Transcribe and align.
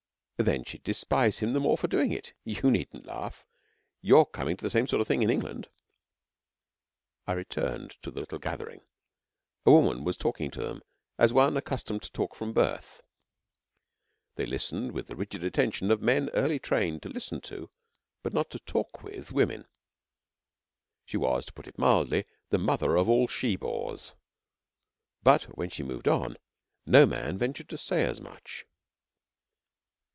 'Then 0.41 0.63
she'd 0.63 0.81
despise 0.81 1.37
him 1.37 1.53
the 1.53 1.59
more 1.59 1.77
for 1.77 1.87
doing 1.87 2.11
it. 2.11 2.33
You 2.43 2.71
needn't 2.71 3.05
laugh. 3.05 3.45
'You're 4.01 4.25
coming 4.25 4.57
to 4.57 4.63
the 4.65 4.71
same 4.71 4.87
sort 4.87 4.99
of 4.99 5.07
thing 5.07 5.21
in 5.21 5.29
England.' 5.29 5.69
I 7.27 7.33
returned 7.33 7.91
to 8.01 8.09
the 8.09 8.21
little 8.21 8.39
gathering. 8.39 8.81
A 9.67 9.71
woman 9.71 10.03
was 10.03 10.17
talking 10.17 10.49
to 10.49 10.63
them 10.63 10.81
as 11.19 11.31
one 11.31 11.57
accustomed 11.57 12.01
to 12.01 12.11
talk 12.11 12.33
from 12.33 12.53
birth. 12.53 13.01
They 14.33 14.47
listened 14.47 14.93
with 14.93 15.05
the 15.05 15.15
rigid 15.15 15.43
attention 15.43 15.91
of 15.91 16.01
men 16.01 16.29
early 16.33 16.57
trained 16.57 17.03
to 17.03 17.09
listen 17.09 17.39
to, 17.41 17.69
but 18.23 18.33
not 18.33 18.49
to 18.49 18.57
talk 18.61 19.03
with, 19.03 19.31
women. 19.31 19.67
She 21.05 21.17
was, 21.17 21.45
to 21.45 21.53
put 21.53 21.67
it 21.67 21.77
mildly, 21.77 22.25
the 22.49 22.57
mother 22.57 22.95
of 22.95 23.07
all 23.07 23.27
she 23.27 23.55
bores, 23.57 24.15
but 25.21 25.55
when 25.55 25.69
she 25.69 25.83
moved 25.83 26.07
on, 26.07 26.35
no 26.87 27.05
man 27.05 27.37
ventured 27.37 27.69
to 27.69 27.77
say 27.77 28.01
as 28.05 28.19
much. 28.19 28.65